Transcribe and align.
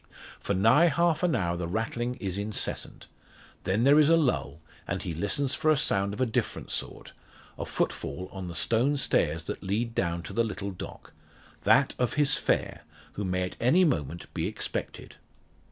For 0.39 0.55
nigh 0.55 0.87
half 0.87 1.21
an 1.21 1.35
hour 1.35 1.55
the 1.55 1.67
rattling 1.67 2.15
is 2.15 2.39
incessant; 2.39 3.05
then 3.65 3.83
there 3.83 3.99
is 3.99 4.09
a 4.09 4.15
lull, 4.17 4.59
and 4.87 5.03
he 5.03 5.13
listens 5.13 5.53
for 5.53 5.69
a 5.69 5.77
sound 5.77 6.11
of 6.15 6.19
a 6.19 6.25
different 6.25 6.71
sort 6.71 7.13
a 7.55 7.67
footfall 7.67 8.27
on 8.31 8.47
the 8.47 8.55
stone 8.55 8.97
stairs 8.97 9.43
that 9.43 9.61
lead 9.61 9.93
down 9.93 10.23
to 10.23 10.33
the 10.33 10.43
little 10.43 10.71
dock 10.71 11.13
that 11.65 11.93
of 11.99 12.13
his 12.15 12.35
fare, 12.35 12.81
who 13.11 13.23
may 13.23 13.43
at 13.43 13.55
any 13.61 13.85
moment 13.85 14.33
be 14.33 14.47
expected. 14.47 15.17